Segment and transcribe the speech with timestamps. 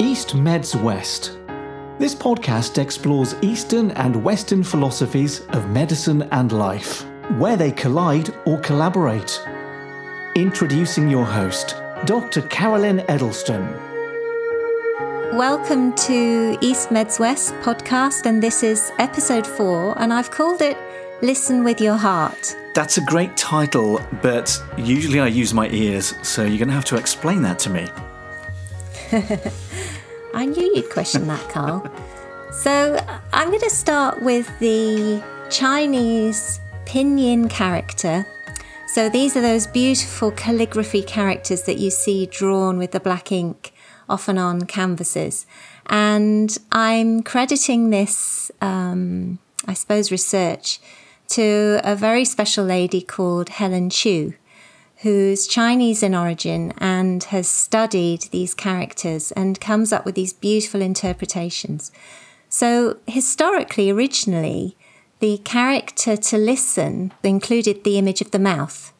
[0.00, 1.36] East Meds West.
[1.98, 7.04] This podcast explores Eastern and Western philosophies of medicine and life,
[7.36, 9.42] where they collide or collaborate.
[10.36, 11.74] Introducing your host,
[12.04, 12.42] Dr.
[12.42, 13.66] Carolyn Edelston.
[15.36, 20.78] Welcome to East Meds West podcast, and this is episode four, and I've called it
[21.22, 22.56] Listen with Your Heart.
[22.72, 26.84] That's a great title, but usually I use my ears, so you're going to have
[26.84, 27.88] to explain that to me.
[30.34, 31.90] I knew you'd question that, Carl.
[32.52, 38.26] So I'm going to start with the Chinese pinyin character.
[38.88, 43.72] So these are those beautiful calligraphy characters that you see drawn with the black ink,
[44.10, 45.46] often on canvases.
[45.86, 50.80] And I'm crediting this, um, I suppose, research
[51.28, 54.34] to a very special lady called Helen Chu
[55.02, 60.82] who's Chinese in origin and has studied these characters and comes up with these beautiful
[60.82, 61.92] interpretations.
[62.48, 64.76] So, historically, originally,
[65.20, 68.92] the character to listen included the image of the mouth.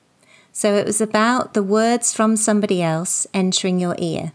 [0.52, 4.32] So, it was about the words from somebody else entering your ear.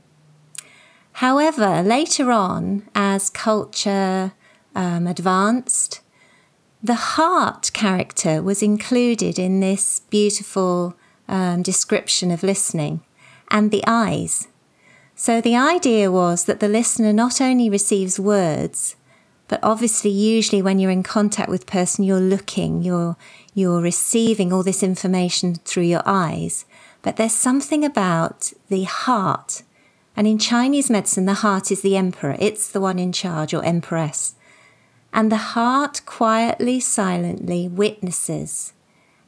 [1.13, 4.33] However, later on, as culture
[4.75, 6.01] um, advanced,
[6.81, 10.95] the heart character was included in this beautiful
[11.27, 13.01] um, description of listening,
[13.49, 14.47] and the eyes.
[15.15, 18.95] So the idea was that the listener not only receives words,
[19.47, 23.17] but obviously, usually when you're in contact with person, you're looking, you're
[23.53, 26.65] you're receiving all this information through your eyes.
[27.03, 29.63] But there's something about the heart,
[30.15, 32.35] and in Chinese medicine, the heart is the emperor.
[32.39, 34.35] It's the one in charge, or empress.
[35.13, 38.73] And the heart quietly, silently witnesses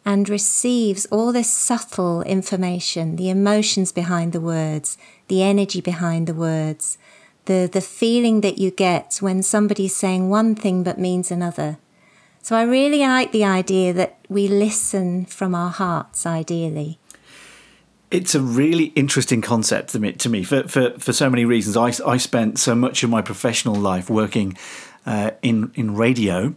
[0.06, 4.98] and receives all this subtle information, the emotions behind the words,
[5.28, 6.98] the energy behind the words,
[7.46, 11.78] the, the feeling that you get when somebody's saying one thing but means another.
[12.42, 17.00] So I really like the idea that we listen from our hearts, ideally.
[18.12, 21.76] It's a really interesting concept to me, to me for, for, for so many reasons.
[21.76, 24.56] I, I spent so much of my professional life working
[25.08, 26.54] uh, in, in radio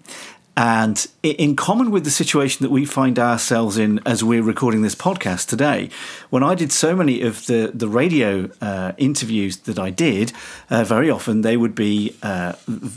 [0.59, 4.97] and in common with the situation that we find ourselves in as we're recording this
[4.97, 5.89] podcast today,
[6.31, 10.33] when I did so many of the, the radio uh, interviews that I did,
[10.69, 12.55] uh, very often they would be uh,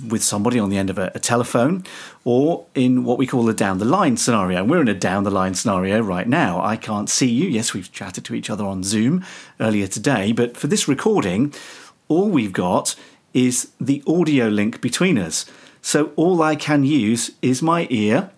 [0.10, 1.84] with somebody on the end of a, a, telephone
[2.26, 4.62] or in what we call a down the line scenario.
[4.62, 6.60] And we're in a down the line scenario right now.
[6.64, 7.48] I can't see you.
[7.48, 9.24] Yes, we've chatted to each other on Zoom
[9.60, 11.54] earlier today, but for this recording,
[12.08, 12.96] all we've got
[13.36, 15.46] is the audio link between us.
[15.82, 18.30] So all I can use is my ear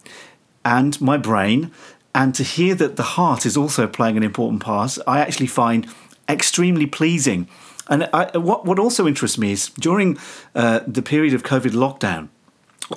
[0.63, 1.71] and my brain.
[2.15, 5.87] And to hear that the heart is also playing an important part, I actually find
[6.29, 7.47] extremely pleasing.
[7.89, 10.17] And I, what, what also interests me is during
[10.55, 12.29] uh, the period of COVID lockdown,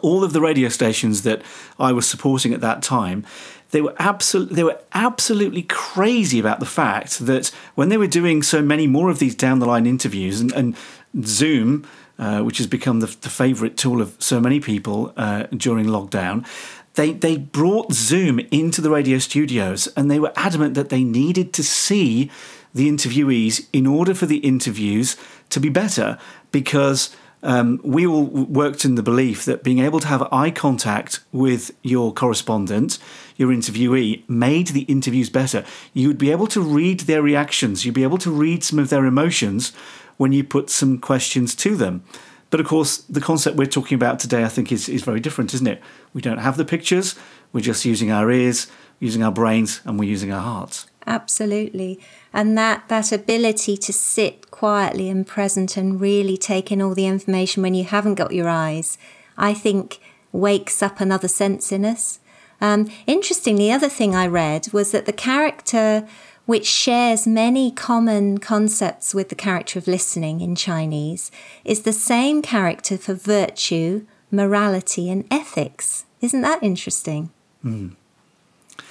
[0.03, 1.43] all of the radio stations that
[1.79, 3.25] I was supporting at that time,
[3.71, 8.43] they were absolutely they were absolutely crazy about the fact that when they were doing
[8.43, 10.77] so many more of these down the line interviews and, and
[11.25, 11.85] Zoom
[12.19, 16.47] uh, which has become the, the favourite tool of so many people uh, during lockdown.
[16.95, 21.53] They, they brought Zoom into the radio studios and they were adamant that they needed
[21.55, 22.31] to see
[22.75, 25.17] the interviewees in order for the interviews
[25.51, 26.19] to be better
[26.53, 31.21] because um, we all worked in the belief that being able to have eye contact
[31.33, 32.99] with your correspondent,
[33.37, 35.65] your interviewee, made the interviews better.
[35.93, 38.89] You would be able to read their reactions, you'd be able to read some of
[38.89, 39.73] their emotions
[40.17, 42.03] when you put some questions to them.
[42.51, 45.53] But of course, the concept we're talking about today, I think, is, is very different,
[45.55, 45.83] isn't it?
[46.15, 47.15] We don't have the pictures,
[47.53, 48.69] we're just using our ears,
[49.01, 50.87] using our brains, and we're using our hearts.
[51.07, 52.01] Absolutely.
[52.33, 57.07] And that, that ability to sit quietly and present and really take in all the
[57.07, 58.99] information when you haven't got your eyes,
[59.37, 60.01] I think
[60.33, 62.21] wakes up another sense in us.
[62.61, 66.09] Um, interesting, the other thing I read was that the character
[66.47, 71.31] which shares many common concepts with the character of listening in Chinese,
[71.65, 76.05] is the same character for virtue, morality, and ethics.
[76.21, 77.31] Isn't that interesting?
[77.65, 77.97] Mm.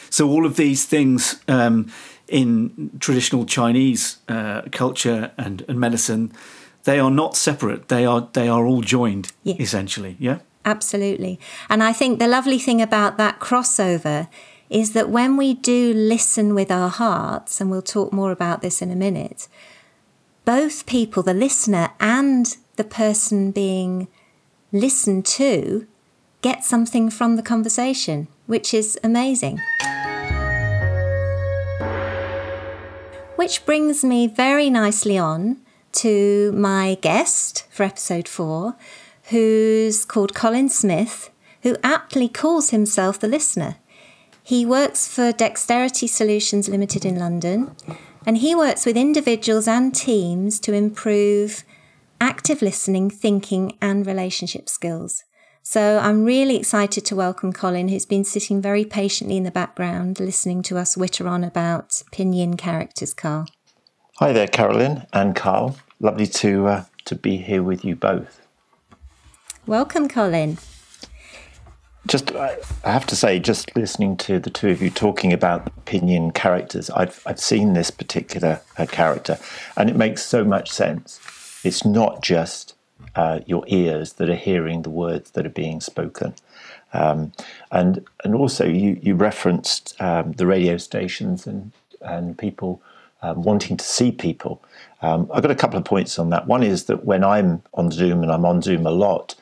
[0.09, 1.91] So, all of these things um,
[2.27, 6.31] in traditional Chinese uh, culture and, and medicine,
[6.83, 7.87] they are not separate.
[7.87, 9.55] They are they are all joined, yeah.
[9.59, 10.17] essentially.
[10.19, 11.39] Yeah, absolutely.
[11.69, 14.27] And I think the lovely thing about that crossover
[14.69, 18.81] is that when we do listen with our hearts, and we'll talk more about this
[18.81, 19.47] in a minute,
[20.43, 24.07] both people, the listener and the person being
[24.71, 25.87] listened to,
[26.41, 29.59] get something from the conversation, which is amazing.
[33.35, 35.57] Which brings me very nicely on
[35.93, 38.75] to my guest for episode four,
[39.29, 41.31] who's called Colin Smith,
[41.63, 43.77] who aptly calls himself the listener.
[44.45, 47.75] He works for Dexterity Solutions Limited in London,
[48.27, 51.63] and he works with individuals and teams to improve
[52.21, 55.23] active listening, thinking, and relationship skills.
[55.63, 60.19] So I'm really excited to welcome Colin, who's been sitting very patiently in the background,
[60.19, 63.47] listening to us witter on about pinyin characters, Carl.
[64.19, 65.75] Hi there, Carolyn and Carl.
[65.99, 68.45] Lovely to uh, to be here with you both.
[69.65, 70.59] Welcome, Colin.
[72.07, 76.33] Just, I have to say, just listening to the two of you talking about pinyin
[76.35, 79.39] characters, I've I've seen this particular uh, character,
[79.75, 81.19] and it makes so much sense.
[81.63, 82.75] It's not just
[83.15, 86.35] uh, your ears that are hearing the words that are being spoken.
[86.93, 87.31] Um,
[87.71, 91.71] and and also you you referenced um, the radio stations and
[92.01, 92.83] and people
[93.23, 94.61] um, wanting to see people.
[95.01, 96.45] Um, I've got a couple of points on that.
[96.45, 99.33] One is that when I'm on Zoom, and I'm on Zoom a lot,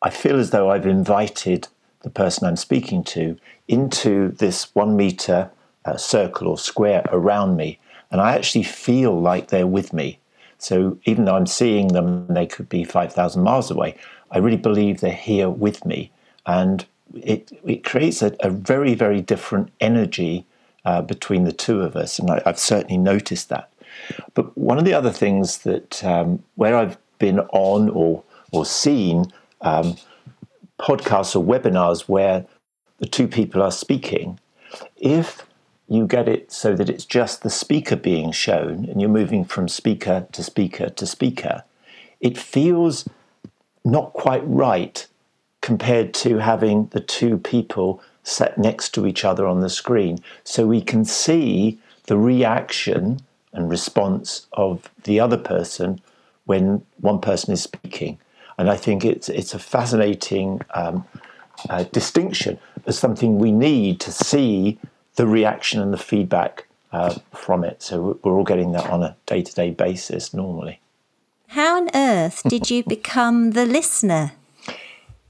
[0.00, 1.68] I feel as though I've invited
[2.04, 3.36] the person I'm speaking to
[3.66, 5.50] into this one meter
[5.84, 7.80] uh, circle or square around me,
[8.10, 10.18] and I actually feel like they're with me.
[10.58, 13.96] So even though I'm seeing them, they could be 5,000 miles away,
[14.30, 16.12] I really believe they're here with me.
[16.46, 16.84] And
[17.14, 20.46] it, it creates a, a very, very different energy
[20.84, 23.70] uh, between the two of us, and I, have certainly noticed that.
[24.34, 28.22] But one of the other things that um, where I've been on or
[28.52, 29.96] or seen um,
[30.80, 32.46] podcasts or webinars where
[32.98, 34.38] the two people are speaking,
[34.96, 35.46] if
[35.88, 39.68] you get it so that it's just the speaker being shown and you're moving from
[39.68, 41.64] speaker to speaker to speaker,
[42.20, 43.08] it feels
[43.84, 45.06] not quite right
[45.60, 50.66] compared to having the two people sat next to each other on the screen so
[50.66, 53.20] we can see the reaction
[53.52, 56.00] and response of the other person
[56.44, 58.18] when one person is speaking.
[58.58, 61.04] And I think it's, it's a fascinating um,
[61.68, 64.78] uh, distinction as something we need to see
[65.16, 67.82] the reaction and the feedback uh, from it.
[67.82, 70.80] So we're all getting that on a day to day basis normally.
[71.48, 74.32] How on earth did you become the listener?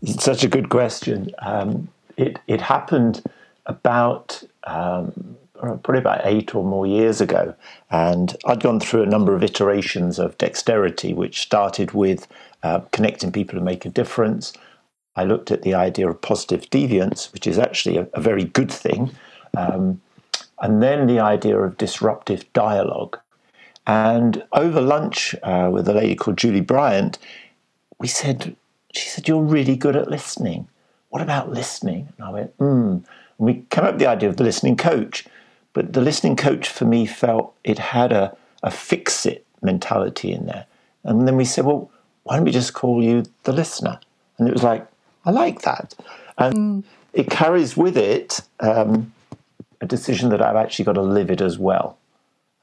[0.02, 1.30] It's such a good question.
[1.40, 3.22] Um, it, it happened
[3.66, 7.54] about um, probably about eight or more years ago.
[7.90, 12.26] And I'd gone through a number of iterations of dexterity, which started with
[12.64, 14.52] uh, connecting people to make a difference.
[15.14, 18.72] I looked at the idea of positive deviance, which is actually a, a very good
[18.72, 19.12] thing.
[19.56, 20.00] Um,
[20.60, 23.20] and then the idea of disruptive dialogue.
[23.86, 27.18] And over lunch uh, with a lady called Julie Bryant,
[28.00, 28.56] we said,
[28.92, 30.66] she said, You're really good at listening
[31.14, 32.12] what about listening?
[32.18, 32.96] And I went, hmm.
[32.96, 33.04] And
[33.38, 35.24] we came up with the idea of the listening coach.
[35.72, 40.46] But the listening coach for me felt it had a, a fix it mentality in
[40.46, 40.66] there.
[41.04, 41.88] And then we said, well,
[42.24, 43.98] why don't we just call you the listener?
[44.38, 44.86] And it was like,
[45.24, 45.94] I like that.
[46.36, 46.84] And mm.
[47.12, 49.12] it carries with it um,
[49.80, 51.98] a decision that I've actually got to live it as well.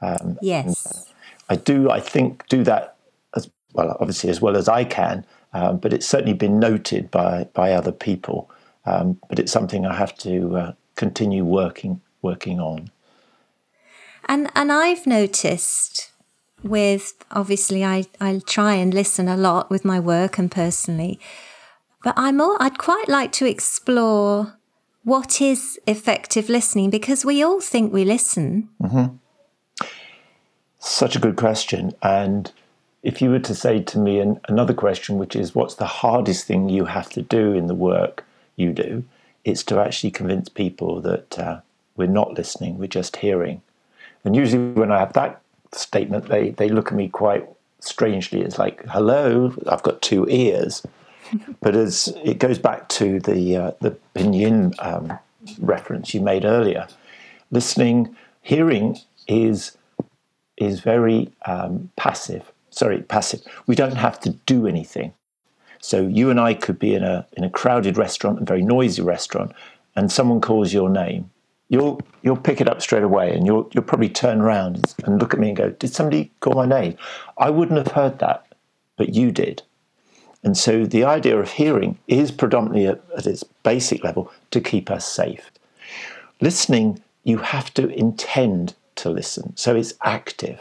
[0.01, 1.11] Um, yes.
[1.49, 2.95] I do, I think, do that
[3.35, 7.47] as well, obviously, as well as I can um, but it's certainly been noted by
[7.53, 8.49] by other people.
[8.85, 12.91] Um, but it's something I have to uh, continue working working on.
[14.27, 16.10] And and I've noticed
[16.63, 21.19] with obviously I I try and listen a lot with my work and personally,
[22.03, 24.57] but I'm all, I'd quite like to explore
[25.03, 28.69] what is effective listening because we all think we listen.
[28.81, 29.15] Mm-hmm.
[30.79, 32.51] Such a good question, and
[33.03, 36.45] if you were to say to me an, another question, which is what's the hardest
[36.45, 39.03] thing you have to do in the work you do,
[39.43, 41.62] it's to actually convince people that uh,
[41.95, 43.62] we're not listening, we're just hearing.
[44.24, 45.41] And usually when I have that
[45.73, 47.47] statement, they, they look at me quite
[47.79, 48.41] strangely.
[48.41, 50.85] It's like, hello, I've got two ears.
[51.61, 55.17] but as it goes back to the, uh, the pinyin um,
[55.59, 56.87] reference you made earlier,
[57.51, 58.97] listening, hearing
[59.27, 59.77] is,
[60.57, 63.41] is very um, passive sorry, passive.
[63.67, 65.13] We don't have to do anything.
[65.79, 69.01] So you and I could be in a in a crowded restaurant, a very noisy
[69.01, 69.51] restaurant,
[69.95, 71.30] and someone calls your name.
[71.71, 75.33] You'll you'll pick it up straight away, and you'll you'll probably turn around and look
[75.33, 76.97] at me and go, "Did somebody call my name?"
[77.37, 78.45] I wouldn't have heard that,
[78.97, 79.63] but you did.
[80.43, 84.91] And so the idea of hearing is predominantly at, at its basic level to keep
[84.91, 85.49] us safe.
[86.41, 90.59] Listening, you have to intend to listen, so it's active.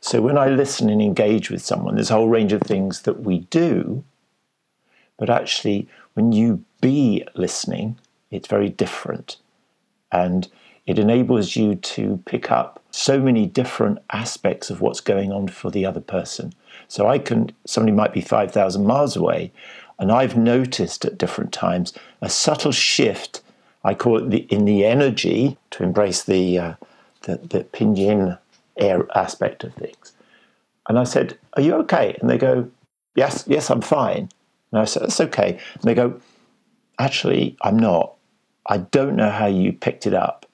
[0.00, 3.18] So when I listen and engage with someone, there's a whole range of things that
[3.22, 4.04] we do.
[5.18, 7.98] But actually, when you be listening,
[8.30, 9.38] it's very different.
[10.12, 10.48] And
[10.86, 15.70] it enables you to pick up so many different aspects of what's going on for
[15.70, 16.52] the other person.
[16.88, 19.52] So I can, somebody might be 5,000 miles away,
[19.98, 23.42] and I've noticed at different times a subtle shift.
[23.84, 26.74] I call it the, in the energy to embrace the, uh,
[27.22, 28.38] the, the pinyin
[28.78, 30.12] air aspect of things.
[30.88, 32.16] And I said, Are you okay?
[32.20, 32.70] And they go,
[33.14, 34.28] Yes, yes, I'm fine.
[34.70, 35.58] And I said, That's okay.
[35.74, 36.20] And they go,
[36.98, 38.15] Actually, I'm not.
[38.68, 40.46] I don't know how you picked it up,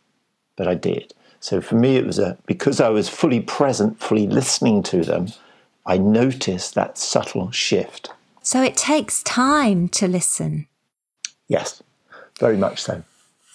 [0.57, 1.14] but I did.
[1.40, 5.28] So for me, it was a because I was fully present, fully listening to them,
[5.85, 8.11] I noticed that subtle shift.
[8.42, 10.69] So it takes time to listen.
[11.49, 11.83] Yes,
[12.38, 13.02] very much so.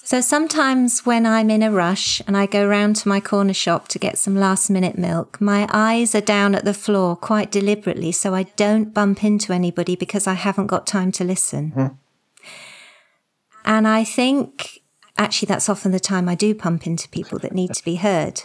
[0.04, 3.90] So sometimes when I'm in a rush and I go round to my corner shop
[3.90, 8.14] to get some last minute milk, my eyes are down at the floor quite deliberately
[8.14, 11.72] so I don't bump into anybody because I haven't got time to listen.
[11.72, 11.88] Hmm.
[13.68, 14.82] And I think
[15.18, 18.38] actually that's often the time I do pump into people that need to be heard.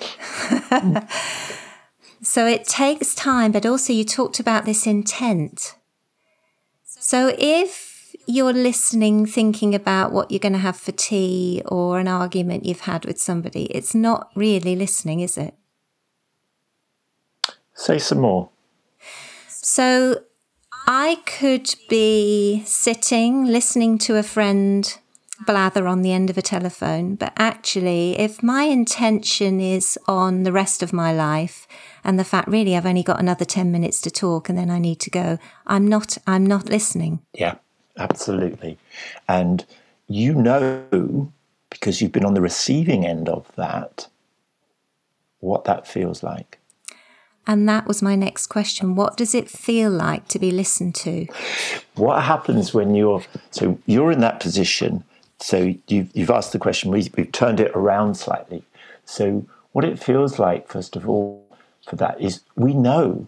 [2.22, 5.76] so it takes time, but also you talked about this intent.
[6.84, 12.08] So if you're listening, thinking about what you're going to have for tea or an
[12.08, 15.54] argument you've had with somebody, it's not really listening, is it?
[17.74, 18.50] Say some more.
[19.46, 20.22] So
[20.88, 24.98] I could be sitting listening to a friend
[25.46, 30.52] blather on the end of a telephone, but actually, if my intention is on the
[30.52, 31.66] rest of my life
[32.04, 34.78] and the fact really I've only got another 10 minutes to talk and then I
[34.78, 37.20] need to go, I'm not I'm not listening.
[37.34, 37.56] Yeah.
[37.98, 38.78] Absolutely.
[39.28, 39.64] And
[40.08, 41.32] you know,
[41.70, 44.08] because you've been on the receiving end of that,
[45.40, 46.58] what that feels like.
[47.46, 48.94] And that was my next question.
[48.94, 51.26] What does it feel like to be listened to?
[51.96, 55.04] What happens when you're so you're in that position?
[55.42, 56.90] So you've, you've asked the question.
[56.90, 58.62] We, we've turned it around slightly.
[59.04, 61.44] So what it feels like, first of all,
[61.86, 63.26] for that is we know.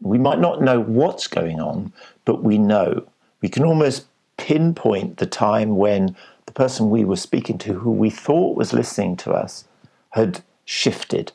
[0.00, 1.92] We might not know what's going on,
[2.24, 3.06] but we know
[3.40, 6.16] we can almost pinpoint the time when
[6.46, 9.64] the person we were speaking to, who we thought was listening to us,
[10.10, 11.30] had shifted.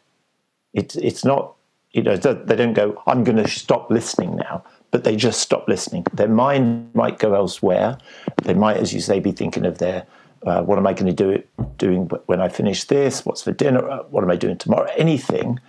[0.74, 1.54] It's it's not
[1.92, 5.70] you know they don't go I'm going to stop listening now, but they just stop
[5.70, 6.06] listening.
[6.14, 7.98] Their mind might go elsewhere.
[8.44, 10.06] They might, as you say, be thinking of their
[10.46, 11.44] uh, what am I going to do
[11.78, 13.26] doing when I finish this?
[13.26, 13.90] What's for dinner?
[13.90, 14.90] Uh, what am I doing tomorrow?
[14.98, 15.60] Anything,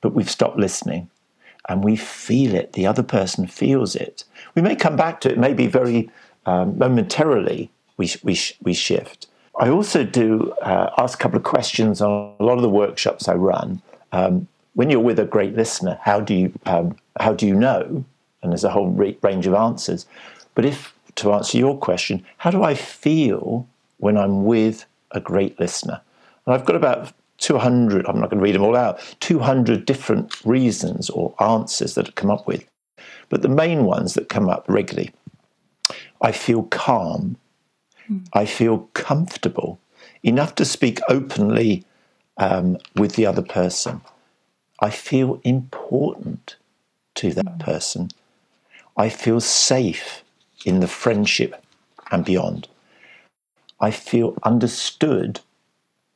[0.00, 1.10] but we've stopped listening
[1.68, 2.72] and we feel it.
[2.72, 4.24] The other person feels it.
[4.54, 6.10] We may come back to it, maybe very
[6.46, 9.26] um, momentarily, we, we, we shift.
[9.58, 13.26] I also do uh, ask a couple of questions on a lot of the workshops
[13.26, 13.82] I run.
[14.12, 18.04] Um, when you're with a great listener, how do you um, how do you know?
[18.42, 20.06] And there's a whole re- range of answers.
[20.54, 23.66] But if to answer your question, how do I feel
[23.98, 26.00] when I'm with a great listener?
[26.44, 30.44] And I've got about 200, I'm not going to read them all out, 200 different
[30.44, 32.66] reasons or answers that come up with.
[33.28, 35.12] But the main ones that come up regularly
[36.20, 37.36] I feel calm,
[38.10, 38.26] mm.
[38.32, 39.78] I feel comfortable
[40.22, 41.84] enough to speak openly
[42.36, 44.00] um, with the other person.
[44.80, 46.56] I feel important
[47.16, 47.60] to that mm.
[47.60, 48.08] person.
[48.96, 50.24] I feel safe
[50.64, 51.62] in the friendship
[52.10, 52.68] and beyond.
[53.80, 55.40] I feel understood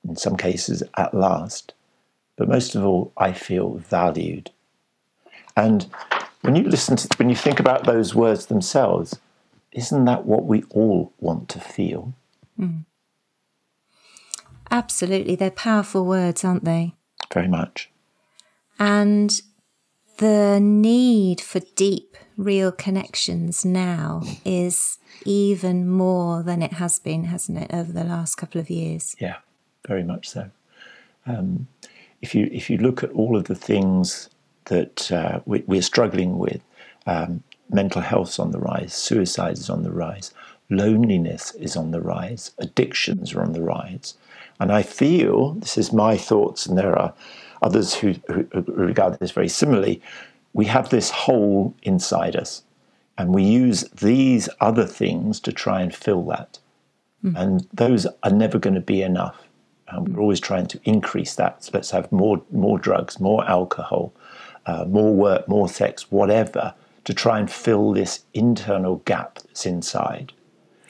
[0.08, 1.74] in some cases at last.
[2.36, 4.50] But most of all, I feel valued.
[5.56, 5.86] And
[6.40, 9.18] when you listen to, when you think about those words themselves,
[9.72, 12.14] isn't that what we all want to feel?
[12.58, 12.86] Mm.
[14.70, 15.36] Absolutely.
[15.36, 16.94] They're powerful words, aren't they?
[17.32, 17.90] Very much.
[18.78, 19.40] And
[20.20, 27.58] the need for deep, real connections now is even more than it has been, hasn't
[27.58, 29.14] it, over the last couple of years?
[29.18, 29.36] Yeah
[29.86, 30.50] very much so.
[31.26, 31.68] Um,
[32.22, 34.28] if you if you look at all of the things
[34.66, 36.62] that uh, we, are struggling with,
[37.06, 40.32] um, mental health's on the rise, suicide is on the rise,
[40.68, 44.14] loneliness is on the rise, addictions are on the rise,
[44.60, 47.14] and I feel this is my thoughts, and there are
[47.62, 50.02] others who, who regard this very similarly.
[50.52, 52.62] We have this hole inside us,
[53.16, 56.58] and we use these other things to try and fill that,
[57.24, 57.36] mm.
[57.36, 59.36] and those are never going to be enough
[59.90, 61.64] um, we're always trying to increase that.
[61.64, 64.12] So let's have more more drugs, more alcohol,
[64.66, 66.74] uh, more work, more sex, whatever,
[67.04, 70.32] to try and fill this internal gap that's inside.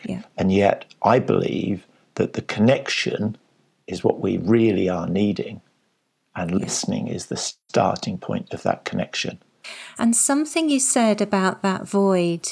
[0.04, 0.22] Yeah.
[0.36, 3.36] And yet, I believe that the connection
[3.86, 5.60] is what we really are needing,
[6.34, 9.38] and listening is the starting point of that connection.
[9.98, 12.48] And something you said about that void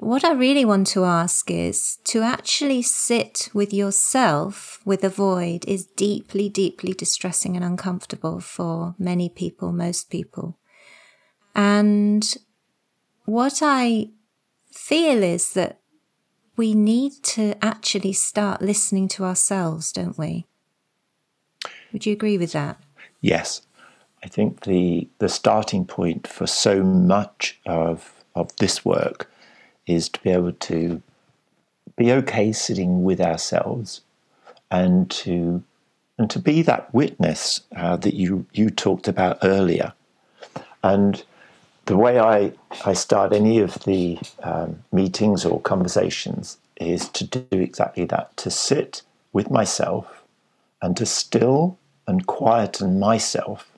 [0.00, 5.66] what I really want to ask is to actually sit with yourself with a void
[5.66, 10.58] is deeply, deeply distressing and uncomfortable for many people, most people.
[11.54, 12.34] And
[13.26, 14.08] what I
[14.72, 15.80] feel is that
[16.56, 20.46] we need to actually start listening to ourselves, don't we?
[21.92, 22.80] Would you agree with that?
[23.20, 23.62] Yes.
[24.22, 29.30] I think the the starting point for so much of of this work
[29.86, 31.02] is to be able to
[31.96, 34.02] be okay sitting with ourselves
[34.70, 35.62] and to
[36.18, 39.92] and to be that witness uh, that you you talked about earlier
[40.82, 41.24] and
[41.86, 42.52] the way I,
[42.84, 48.50] I start any of the um, meetings or conversations is to do exactly that to
[48.50, 50.22] sit with myself
[50.80, 51.78] and to still
[52.10, 53.70] and quieten myself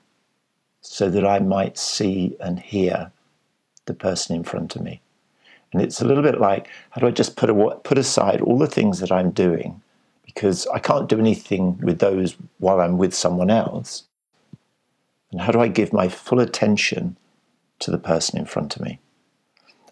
[0.81, 3.11] so that I might see and hear
[3.85, 5.01] the person in front of me.
[5.71, 8.57] And it's a little bit like how do I just put, a, put aside all
[8.57, 9.81] the things that I'm doing
[10.25, 14.03] because I can't do anything with those while I'm with someone else.
[15.31, 17.17] And how do I give my full attention
[17.83, 18.99] to the person in front of me.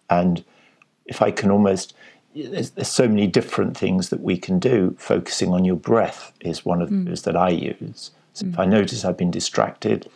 [0.09, 0.43] And
[1.05, 1.93] if I can almost,
[2.33, 4.95] there's, there's so many different things that we can do.
[4.97, 7.05] Focusing on your breath is one of mm.
[7.05, 8.11] those that I use.
[8.33, 8.53] So mm.
[8.53, 10.09] if I notice I've been distracted,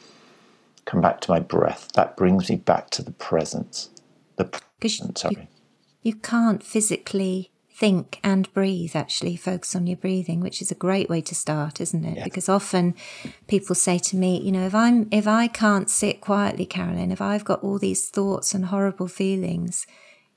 [0.85, 1.91] come back to my breath.
[1.93, 3.89] That brings me back to the presence.
[4.37, 4.45] The
[4.79, 5.35] present, sorry.
[5.35, 5.47] You,
[6.01, 11.09] you can't physically think and breathe actually focus on your breathing which is a great
[11.09, 12.95] way to start isn't it because often
[13.47, 17.19] people say to me you know if i'm if i can't sit quietly carolyn if
[17.19, 19.85] i've got all these thoughts and horrible feelings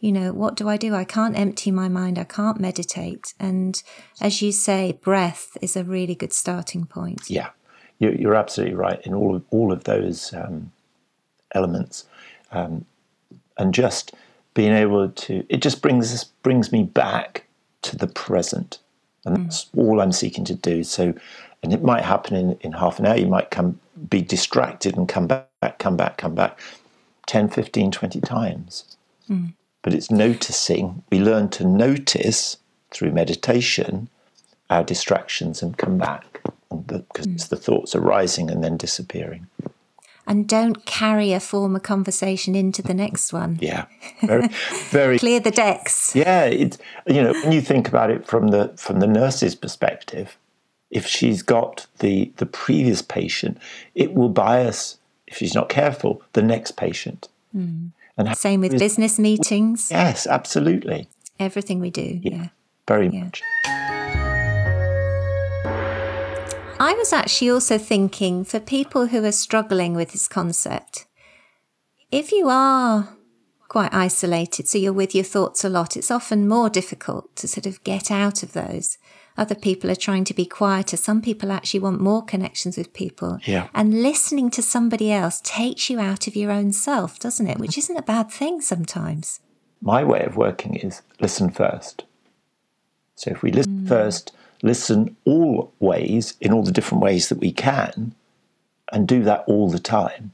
[0.01, 3.85] you know what do i do i can't empty my mind i can't meditate and
[4.21, 7.51] as you say breath is a really good starting point yeah
[7.99, 10.73] you're absolutely right in all of all of those um,
[11.55, 12.05] elements.
[12.53, 12.85] Um,
[13.57, 14.15] and just
[14.55, 17.45] being able to it just brings brings me back
[17.83, 18.79] to the present.
[19.25, 19.45] And mm.
[19.45, 20.85] that's all i'm seeking to do.
[20.85, 21.15] So
[21.63, 23.17] and it might happen in, in half an hour.
[23.17, 26.59] You might come be distracted and come back come back come back
[27.27, 28.97] 10 15 20 times.
[29.29, 29.53] Mm.
[29.83, 31.03] but it's noticing.
[31.11, 32.57] We learn to notice
[32.91, 34.09] through meditation
[34.71, 36.25] our distractions and come back
[36.87, 37.49] because mm.
[37.49, 39.47] the thoughts are rising and then disappearing
[40.29, 43.59] and don't carry a former conversation into the next one.
[43.69, 43.87] Yeah,
[44.23, 44.49] very,
[44.91, 46.15] very clear the decks.
[46.15, 50.37] Yeah, it's you know when you think about it from the from the nurse's perspective,
[50.91, 53.59] if she's got the the previous patient,
[53.95, 57.29] it will bias if she's not careful the next patient.
[57.57, 57.91] Mm.
[58.17, 59.89] And same with is, business meetings.
[59.91, 61.09] Yes, absolutely.
[61.39, 62.21] Everything we do.
[62.23, 62.49] Yeah, yeah.
[62.87, 63.25] very yeah.
[63.25, 63.43] much.
[66.89, 71.05] I was actually also thinking for people who are struggling with this concept,
[72.11, 73.11] if you are
[73.69, 77.67] quite isolated, so you're with your thoughts a lot, it's often more difficult to sort
[77.67, 78.97] of get out of those.
[79.37, 80.97] Other people are trying to be quieter.
[80.97, 83.39] Some people actually want more connections with people.
[83.45, 83.69] Yeah.
[83.75, 87.59] And listening to somebody else takes you out of your own self, doesn't it?
[87.59, 89.41] Which isn't a bad thing sometimes.
[89.83, 92.05] My way of working is listen first.
[93.15, 93.89] So if we listen mm.
[93.89, 98.15] first, listen always in all the different ways that we can
[98.93, 100.33] and do that all the time,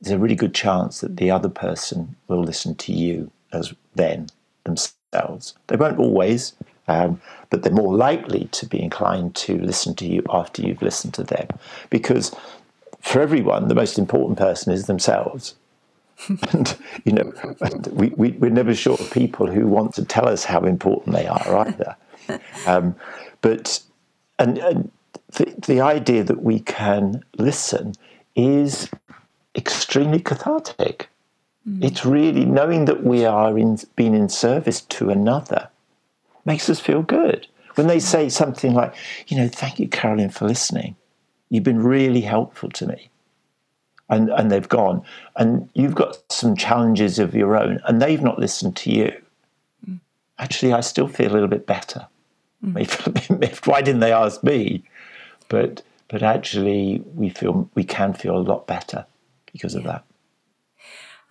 [0.00, 4.28] there's a really good chance that the other person will listen to you as then
[4.64, 5.54] themselves.
[5.66, 6.54] They won't always,
[6.88, 11.14] um, but they're more likely to be inclined to listen to you after you've listened
[11.14, 11.48] to them.
[11.90, 12.34] Because
[13.02, 15.54] for everyone, the most important person is themselves.
[16.52, 17.32] and you know,
[17.90, 21.26] we, we, we're never short of people who want to tell us how important they
[21.26, 21.96] are either.
[22.66, 22.94] Um,
[23.40, 23.82] but
[24.38, 24.90] and, and
[25.32, 27.94] the, the idea that we can listen
[28.36, 28.90] is
[29.54, 31.08] extremely cathartic.
[31.68, 31.84] Mm.
[31.84, 35.68] It's really knowing that we are in, being in service to another
[36.44, 37.46] makes us feel good.
[37.74, 38.94] When they say something like,
[39.28, 40.96] you know, thank you, Carolyn, for listening.
[41.48, 43.10] You've been really helpful to me.
[44.08, 45.02] And, and they've gone.
[45.36, 49.19] And you've got some challenges of your own, and they've not listened to you.
[50.40, 52.08] Actually, I still feel a little bit better
[52.64, 53.66] Mm.
[53.66, 54.84] Why didn't they ask me?
[55.48, 59.06] But but actually, we feel we can feel a lot better
[59.52, 60.04] because of that.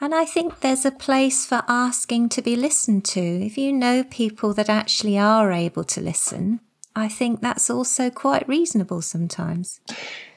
[0.02, 3.19] And I think there's a place for asking to be listened to.
[3.19, 6.62] If you know people that actually are able to listen,
[6.95, 9.82] I think that's also quite reasonable sometimes.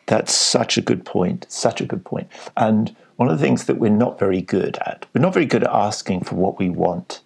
[0.06, 1.46] That's such a good point.
[1.48, 2.26] Such a good point.
[2.56, 5.62] And one of the things that we're not very good at, we're not very good
[5.62, 7.21] at asking for what we want.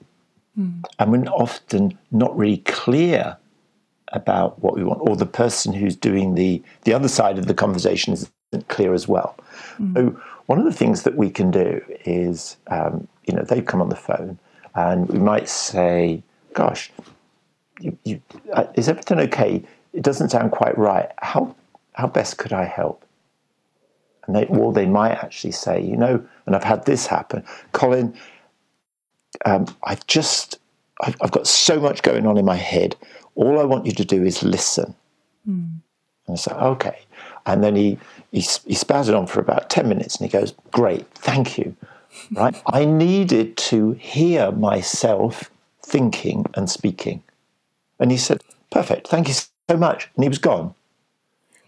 [0.58, 0.84] Mm.
[0.98, 3.36] And we're often not really clear
[4.12, 7.54] about what we want, or the person who's doing the the other side of the
[7.54, 9.36] conversation isn't clear as well.
[9.78, 9.94] Mm.
[9.94, 13.82] So one of the things that we can do is, um, you know, they've come
[13.82, 14.38] on the phone,
[14.74, 16.22] and we might say,
[16.54, 16.90] "Gosh,
[17.80, 19.62] you, you, uh, is everything okay?
[19.92, 21.10] It doesn't sound quite right.
[21.18, 21.54] How
[21.94, 23.04] how best could I help?"
[24.26, 28.14] And they, or they might actually say, "You know," and I've had this happen, Colin.
[29.44, 30.58] Um, I've just
[31.02, 32.96] I've, I've, got so much going on in my head.
[33.34, 34.94] All I want you to do is listen.
[35.48, 35.80] Mm.
[36.26, 36.98] And I said, "Okay."
[37.44, 37.98] And then he
[38.32, 41.76] he, he spouted on for about ten minutes, and he goes, "Great, thank you."
[42.32, 42.60] right?
[42.66, 45.50] I needed to hear myself
[45.82, 47.22] thinking and speaking.
[47.98, 50.10] And he said, Perfect, thank you so much.
[50.16, 50.74] And he was gone.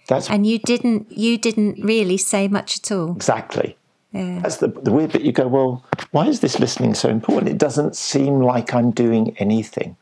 [0.09, 3.13] That's and you didn't you didn't really say much at all.
[3.13, 3.77] Exactly.
[4.13, 4.41] Yeah.
[4.41, 5.23] That's the, the weird bit.
[5.23, 7.51] You go, well, why is this listening so important?
[7.51, 9.97] It doesn't seem like I'm doing anything.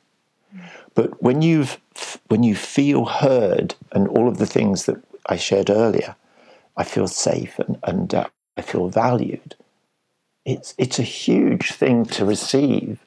[0.95, 1.79] But when you've
[2.29, 6.16] when you feel heard and all of the things that I shared earlier,
[6.77, 9.57] I feel safe and, and uh, I feel valued
[10.47, 13.05] it's it's a huge thing to receive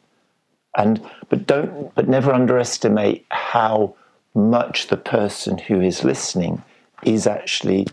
[0.77, 3.95] and but don't but never underestimate how
[4.35, 6.61] much the person who is listening
[7.03, 7.87] is actually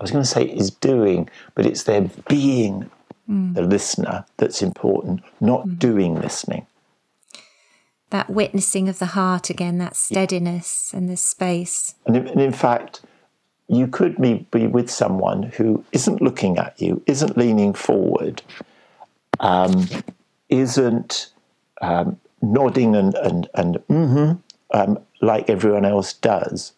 [0.00, 2.90] I was going to say is doing but it's their being
[3.28, 3.54] mm.
[3.54, 5.78] the listener that's important not mm.
[5.78, 6.66] doing listening
[8.10, 12.52] that witnessing of the heart again that steadiness and the space and in, and in
[12.52, 13.02] fact
[13.68, 18.42] you could be, be with someone who isn't looking at you isn't leaning forward
[19.38, 19.86] um,
[20.48, 21.30] isn't
[21.80, 24.32] um, nodding and, and, and mm-hmm,
[24.72, 26.72] um, like everyone else does,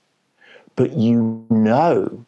[0.77, 2.25] but you know,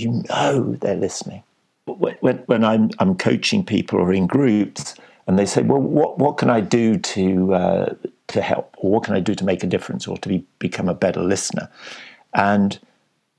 [0.00, 1.42] you know they're listening.
[1.86, 4.94] When, when I'm, I'm coaching people or in groups,
[5.26, 7.94] and they say, "Well, what, what can I do to uh,
[8.28, 10.88] to help, or what can I do to make a difference, or to be, become
[10.88, 11.68] a better listener?"
[12.34, 12.78] And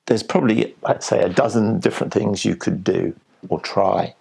[0.08, 3.16] there's probably, I'd say, a dozen different things you could do
[3.48, 4.16] or try.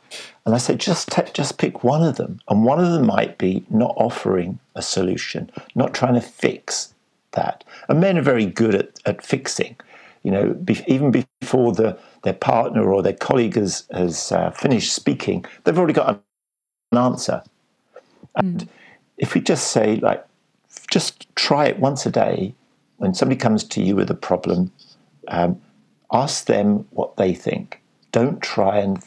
[0.47, 3.65] And I say, just just pick one of them, and one of them might be
[3.71, 6.95] not offering a solution, not trying to fix
[7.33, 7.65] that.
[7.89, 9.77] And men are very good at, at fixing.
[10.23, 14.93] You know, be- even before the their partner or their colleague has, has uh, finished
[14.93, 16.23] speaking, they've already got
[16.93, 17.43] an answer.
[18.37, 18.69] And mm.
[19.19, 20.25] if we just say, like,
[20.91, 22.55] just try it once a day,
[22.97, 24.73] when somebody comes to you with a problem,
[25.29, 25.61] um,
[26.13, 27.81] ask them what they think.
[28.13, 29.03] Don't try and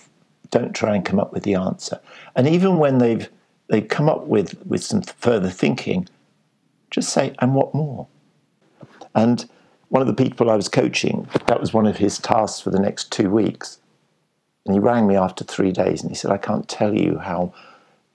[0.52, 2.00] don't try and come up with the answer.
[2.36, 3.28] And even when they've
[3.72, 6.08] they've come up with, with some further thinking,
[6.90, 8.06] just say, and what more?
[9.16, 9.50] And
[9.92, 12.80] one of the people I was coaching, that was one of his tasks for the
[12.80, 13.80] next two weeks.
[14.66, 17.54] And he rang me after three days and he said, I can't tell you how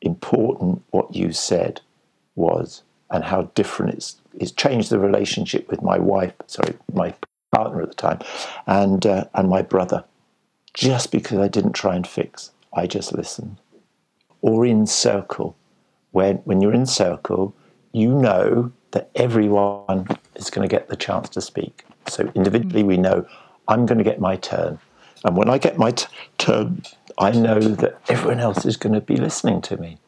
[0.00, 1.82] important what you said
[2.34, 7.12] was and how different it's, it's changed the relationship with my wife, sorry, my
[7.54, 8.20] partner at the time,
[8.66, 10.02] and, uh, and my brother
[10.72, 12.52] just because I didn't try and fix.
[12.72, 13.58] I just listened.
[14.40, 15.54] Or in circle,
[16.12, 17.54] when, when you're in circle,
[17.92, 21.84] you know that everyone is going to get the chance to speak.
[22.08, 23.26] So individually, we know
[23.68, 24.78] I'm going to get my turn.
[25.24, 26.06] And when I get my t-
[26.38, 26.82] turn,
[27.18, 29.98] I know that everyone else is going to be listening to me.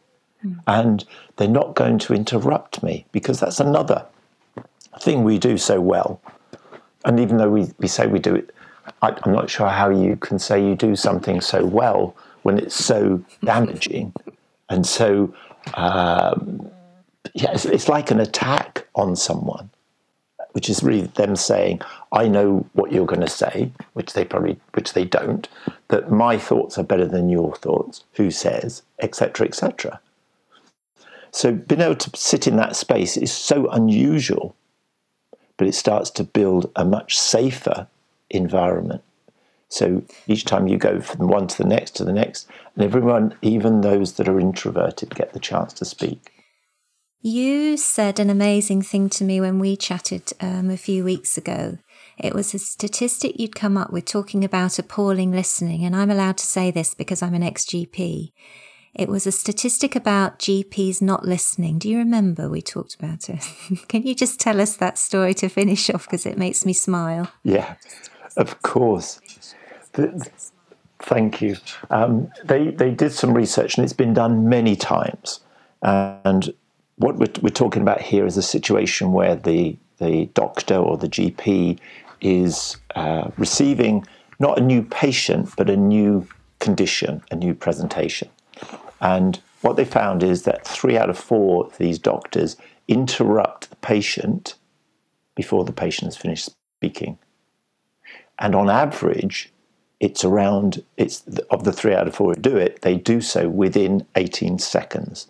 [0.44, 0.60] Mm.
[0.66, 1.04] And
[1.36, 4.06] they're not going to interrupt me because that's another
[5.00, 6.20] thing we do so well.
[7.04, 8.54] And even though we, we say we do it
[9.02, 12.74] I, am not sure how you can say you do something so well when it's
[12.74, 14.12] so damaging
[14.68, 15.34] and so
[15.74, 16.70] um,
[17.34, 19.70] yeah, it's, it's like an attack on someone,
[20.52, 21.80] which is really them saying,
[22.12, 25.48] "I know what you're going to say," which they probably which they don't.
[25.88, 28.04] That my thoughts are better than your thoughts.
[28.14, 30.00] Who says, etc., etc.
[31.30, 34.56] So being able to sit in that space is so unusual,
[35.56, 37.86] but it starts to build a much safer
[38.30, 39.02] environment.
[39.68, 43.34] So each time you go from one to the next to the next, and everyone,
[43.42, 46.32] even those that are introverted, get the chance to speak.
[47.20, 51.78] You said an amazing thing to me when we chatted um, a few weeks ago.
[52.16, 56.38] It was a statistic you'd come up with talking about appalling listening, and I'm allowed
[56.38, 58.32] to say this because I'm an ex GP.
[58.94, 61.78] It was a statistic about GPs not listening.
[61.78, 63.44] Do you remember we talked about it?
[63.88, 67.30] Can you just tell us that story to finish off because it makes me smile?
[67.44, 67.76] Yeah.
[68.36, 69.20] Of course.
[71.00, 71.56] thank you.
[71.90, 75.40] Um, they, they did some research and it's been done many times.
[75.82, 76.52] And
[76.98, 81.08] what we're, we're talking about here is a situation where the, the doctor or the
[81.08, 81.78] GP
[82.20, 84.04] is uh, receiving
[84.40, 86.26] not a new patient, but a new
[86.58, 88.28] condition, a new presentation.
[89.00, 92.56] And what they found is that three out of four of these doctors
[92.86, 94.54] interrupt the patient
[95.34, 97.18] before the patient has finished speaking.
[98.40, 99.52] And on average,
[100.00, 103.48] it's around it's of the three out of four who do it, they do so
[103.48, 105.28] within 18 seconds.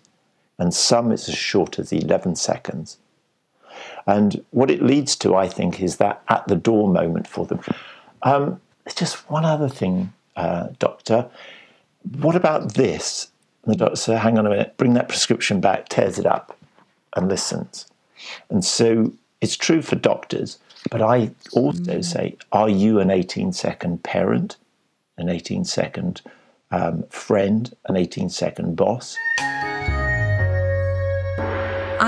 [0.59, 2.97] And some it's as short as 11 seconds.
[4.05, 7.61] And what it leads to, I think, is that at the door moment for them.
[8.23, 11.29] Um, there's just one other thing, uh, doctor.
[12.17, 13.29] What about this?
[13.63, 16.57] And the doctor said, hang on a minute, bring that prescription back, tears it up,
[17.15, 17.87] and listens.
[18.49, 20.59] And so it's true for doctors,
[20.91, 24.57] but I also say, are you an 18 second parent,
[25.17, 26.21] an 18 second
[26.71, 29.15] um, friend, an 18 second boss?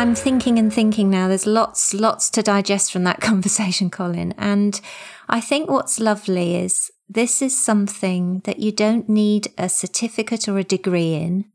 [0.02, 1.28] I'm thinking and thinking now.
[1.28, 4.34] There's lots, lots to digest from that conversation, Colin.
[4.36, 4.82] And
[5.30, 10.58] I think what's lovely is this is something that you don't need a certificate or
[10.58, 11.46] a degree in.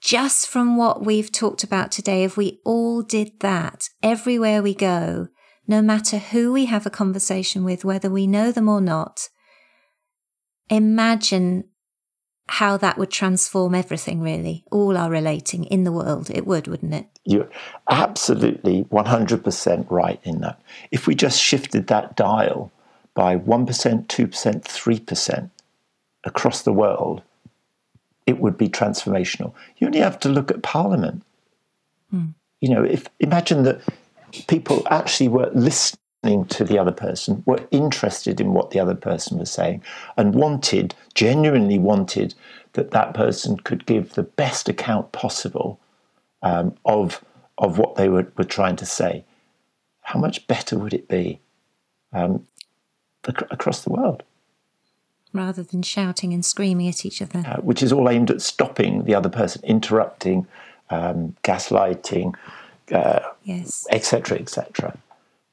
[0.00, 5.28] Just from what we've talked about today, if we all did that everywhere we go,
[5.68, 9.28] no matter who we have a conversation with, whether we know them or not,
[10.68, 11.62] imagine
[12.50, 16.28] how that would transform everything, really, all our relating in the world.
[16.30, 17.06] It would, wouldn't it?
[17.24, 17.48] You're
[17.88, 20.60] absolutely 100% right in that.
[20.90, 22.72] If we just shifted that dial
[23.14, 25.50] by 1%, 2%, 3%
[26.24, 27.22] across the world,
[28.26, 29.54] it would be transformational.
[29.76, 31.22] You only have to look at Parliament.
[32.10, 32.30] Hmm.
[32.60, 33.80] You know, if imagine that
[34.48, 39.38] people actually were listening to the other person, were interested in what the other person
[39.38, 39.82] was saying,
[40.16, 42.34] and wanted, genuinely wanted,
[42.74, 45.80] that that person could give the best account possible
[46.42, 47.24] um, of
[47.58, 49.24] of what they were, were trying to say.
[50.02, 51.40] How much better would it be
[52.12, 52.46] um,
[53.28, 54.22] ac- across the world?
[55.34, 57.40] Rather than shouting and screaming at each other.
[57.46, 60.46] Uh, which is all aimed at stopping the other person, interrupting,
[60.88, 62.34] um, gaslighting,
[62.92, 64.96] uh, yes, etc., etc.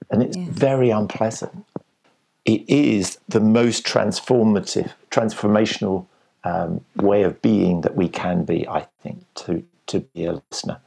[0.09, 1.65] And it's very unpleasant.
[2.45, 6.05] It is the most transformative, transformational
[6.43, 8.67] um, way of being that we can be.
[8.67, 10.79] I think to to be a listener,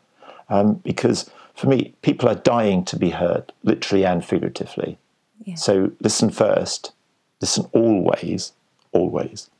[0.48, 4.98] um, because for me, people are dying to be heard, literally and figuratively.
[5.44, 5.56] Yeah.
[5.56, 6.92] So listen first,
[7.40, 8.52] listen always,
[8.92, 9.50] always.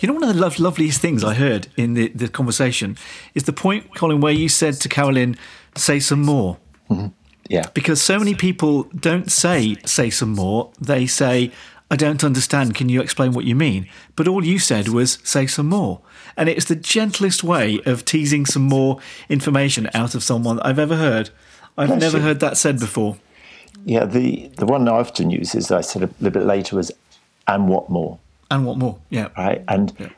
[0.00, 2.96] You know, one of the lo- loveliest things I heard in the, the conversation
[3.34, 5.36] is the point, Colin, where you said to Carolyn,
[5.74, 6.58] say some more.
[6.88, 7.08] Mm-hmm.
[7.48, 7.68] Yeah.
[7.74, 10.70] Because so many people don't say, say some more.
[10.80, 11.50] They say,
[11.90, 12.74] I don't understand.
[12.74, 13.88] Can you explain what you mean?
[14.14, 16.00] But all you said was, say some more.
[16.36, 20.96] And it's the gentlest way of teasing some more information out of someone I've ever
[20.96, 21.30] heard.
[21.76, 23.16] I've never heard that said before.
[23.84, 26.92] Yeah, the, the one I often use is I said a little bit later was,
[27.46, 28.18] and what more?
[28.50, 28.98] And what more?
[29.10, 29.28] Yeah.
[29.36, 29.62] Right.
[29.68, 30.08] And yeah.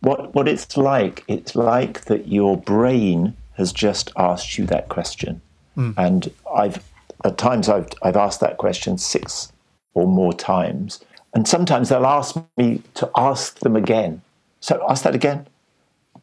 [0.00, 5.40] what what it's like, it's like that your brain has just asked you that question.
[5.76, 5.94] Mm.
[5.96, 6.82] And I've
[7.24, 9.52] at times I've I've asked that question six
[9.94, 11.00] or more times.
[11.34, 14.22] And sometimes they'll ask me to ask them again.
[14.60, 15.46] So ask that again.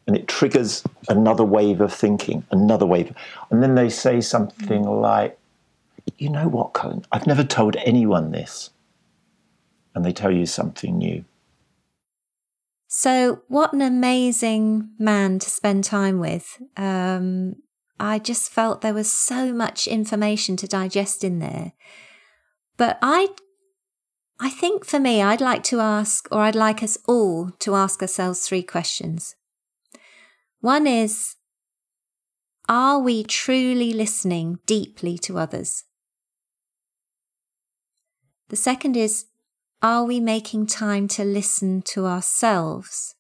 [0.08, 3.16] And it triggers another wave of thinking, another wave.
[3.50, 5.38] And then they say something like,
[6.18, 7.06] You know what, Colin?
[7.12, 8.72] I've never told anyone this.
[9.94, 11.24] And they tell you something new.
[12.96, 16.62] So, what an amazing man to spend time with.
[16.78, 17.56] Um,
[18.00, 21.74] I just felt there was so much information to digest in there.
[22.78, 23.30] But I,
[24.40, 28.00] I think for me, I'd like to ask, or I'd like us all to ask
[28.00, 29.36] ourselves three questions.
[30.62, 31.38] One is,
[32.70, 35.86] are we truly listening deeply to others?
[38.50, 39.26] The second is,
[39.84, 43.16] are we making time to listen to ourselves?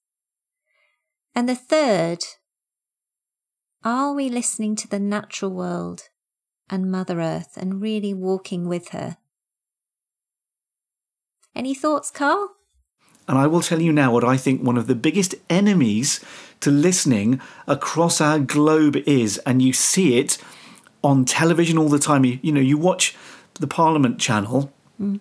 [1.36, 2.19] And the third,
[3.84, 6.04] are we listening to the natural world
[6.69, 9.17] and Mother Earth and really walking with her?
[11.54, 12.52] Any thoughts, Carl?
[13.28, 16.23] And I will tell you now what I think one of the biggest enemies
[16.62, 20.38] to listening across our globe is, and you see it
[21.04, 22.23] on television all the time.
[22.23, 23.17] You, you know, you watch
[23.56, 25.19] the Parliament channel, mm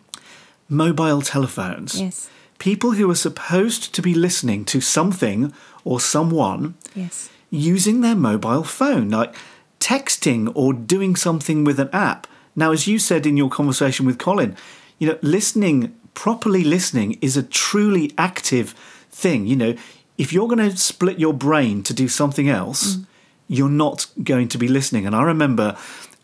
[0.72, 2.00] mobile telephones.
[2.00, 2.28] Yes.
[2.58, 5.52] People who are supposed to be listening to something
[5.84, 7.28] or someone yes.
[7.50, 9.34] using their mobile phone, like
[9.80, 12.26] texting or doing something with an app.
[12.54, 14.56] Now, as you said in your conversation with Colin,
[14.98, 18.74] you know, listening, properly listening, is a truly active
[19.10, 19.46] thing.
[19.46, 19.74] You know,
[20.18, 23.06] if you're going to split your brain to do something else, mm.
[23.48, 25.06] you're not going to be listening.
[25.06, 25.76] And I remember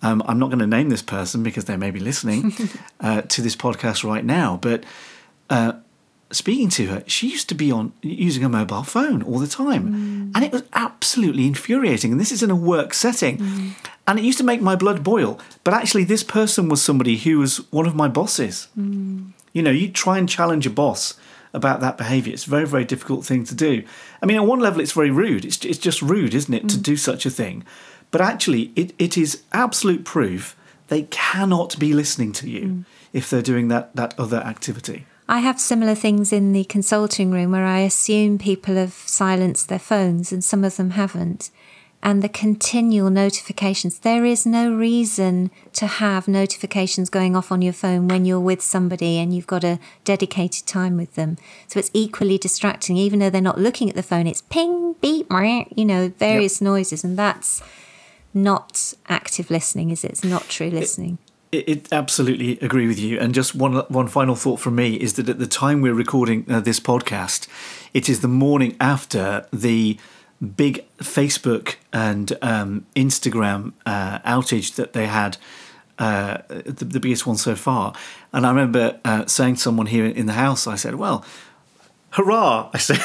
[0.02, 2.52] um, I'm not going to name this person because they may be listening
[3.00, 4.84] uh, to this podcast right now, but
[5.50, 5.72] uh,
[6.30, 9.88] speaking to her, she used to be on using a mobile phone all the time,
[9.88, 10.32] mm.
[10.34, 12.12] and it was absolutely infuriating.
[12.12, 13.70] And this is in a work setting, mm.
[14.06, 15.40] and it used to make my blood boil.
[15.64, 18.68] But actually, this person was somebody who was one of my bosses.
[18.78, 19.32] Mm.
[19.52, 21.18] You know, you try and challenge a boss
[21.54, 22.32] about that behaviour.
[22.32, 23.82] It's a very, very difficult thing to do.
[24.22, 25.44] I mean, on one level, it's very rude.
[25.44, 26.68] It's, it's just rude, isn't it, mm.
[26.68, 27.64] to do such a thing?
[28.10, 30.56] But actually, it, it is absolute proof
[30.88, 32.84] they cannot be listening to you mm.
[33.12, 35.06] if they're doing that, that other activity.
[35.28, 39.78] I have similar things in the consulting room where I assume people have silenced their
[39.78, 41.50] phones and some of them haven't
[42.02, 43.98] and the continual notifications.
[43.98, 48.62] There is no reason to have notifications going off on your phone when you're with
[48.62, 51.36] somebody and you've got a dedicated time with them.
[51.66, 54.26] So it's equally distracting, even though they're not looking at the phone.
[54.26, 56.66] It's ping, beep, you know, various yep.
[56.66, 57.62] noises, and that's
[58.42, 60.10] not active listening, is it?
[60.12, 61.18] It's not true listening.
[61.50, 63.18] It, it, absolutely agree with you.
[63.18, 66.44] And just one one final thought from me is that at the time we're recording
[66.50, 67.48] uh, this podcast,
[67.94, 69.98] it is the morning after the
[70.56, 75.36] big Facebook and um, Instagram uh, outage that they had,
[75.98, 77.92] uh, the, the, biggest one so far.
[78.32, 81.24] And I remember uh, saying to someone here in the house, I said, well,
[82.10, 82.70] hurrah!
[82.72, 82.98] I said,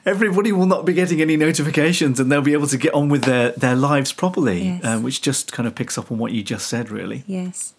[0.06, 3.24] everybody will not be getting any notifications and they'll be able to get on with
[3.24, 4.84] their, their lives properly, yes.
[4.84, 7.24] Um, which just kind of picks up on what you just said, really.
[7.26, 7.74] Yes.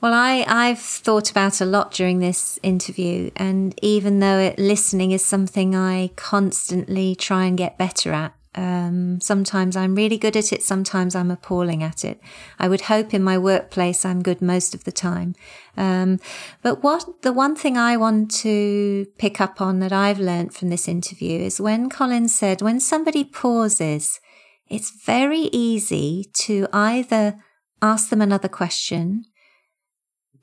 [0.00, 5.12] Well, I, I've thought about a lot during this interview, and even though it, listening
[5.12, 10.52] is something I constantly try and get better at, um, sometimes I'm really good at
[10.52, 12.20] it, sometimes I'm appalling at it.
[12.58, 15.34] I would hope in my workplace I'm good most of the time.
[15.76, 16.20] Um,
[16.62, 20.68] but what the one thing I want to pick up on that I've learned from
[20.68, 24.20] this interview is when Colin said, when somebody pauses,
[24.68, 27.36] it's very easy to either
[27.80, 29.24] ask them another question